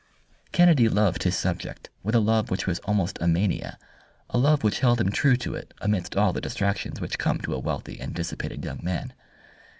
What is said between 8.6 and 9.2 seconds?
young man.